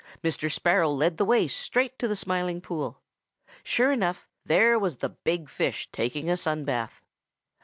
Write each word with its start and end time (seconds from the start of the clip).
Mr. 0.23 0.51
Sparrow 0.51 0.89
led 0.89 1.17
the 1.17 1.25
way 1.25 1.47
straight 1.47 1.99
to 1.99 2.07
the 2.07 2.15
Smiling 2.15 2.59
Pool. 2.59 2.99
Sure 3.61 3.91
enough, 3.91 4.27
there 4.43 4.79
was 4.79 4.97
the 4.97 5.09
big 5.09 5.47
fish 5.47 5.89
taking 5.91 6.27
a 6.27 6.35
sun 6.35 6.65
bath. 6.65 7.03